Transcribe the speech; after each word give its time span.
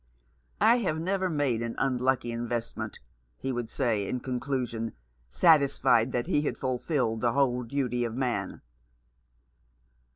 "I 0.59 0.77
have 0.77 0.99
never 0.99 1.29
made 1.29 1.61
an 1.61 1.75
unlucky 1.77 2.31
investment," 2.31 2.97
he 3.37 3.51
would 3.51 3.69
say, 3.69 4.07
in 4.09 4.19
conclusion, 4.19 4.93
satisfied 5.29 6.11
that 6.11 6.25
he 6.25 6.41
had 6.41 6.57
ful 6.57 6.79
filled 6.79 7.21
the 7.21 7.33
whole 7.33 7.61
duty 7.61 8.03
of 8.03 8.15
man. 8.15 8.63